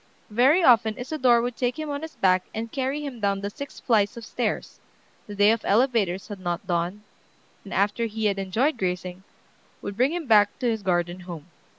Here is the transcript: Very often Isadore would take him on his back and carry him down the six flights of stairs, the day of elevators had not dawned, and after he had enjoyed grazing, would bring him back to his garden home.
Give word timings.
Very 0.31 0.63
often 0.63 0.97
Isadore 0.97 1.43
would 1.43 1.55
take 1.55 1.77
him 1.77 1.91
on 1.91 2.01
his 2.01 2.15
back 2.15 2.47
and 2.55 2.71
carry 2.71 3.05
him 3.05 3.19
down 3.19 3.41
the 3.41 3.51
six 3.51 3.79
flights 3.79 4.17
of 4.17 4.25
stairs, 4.25 4.79
the 5.27 5.35
day 5.35 5.51
of 5.51 5.63
elevators 5.63 6.27
had 6.27 6.39
not 6.39 6.65
dawned, 6.65 7.03
and 7.63 7.71
after 7.71 8.07
he 8.07 8.25
had 8.25 8.39
enjoyed 8.39 8.79
grazing, 8.79 9.21
would 9.79 9.95
bring 9.95 10.11
him 10.13 10.25
back 10.25 10.57
to 10.57 10.67
his 10.67 10.81
garden 10.81 11.19
home. 11.19 11.51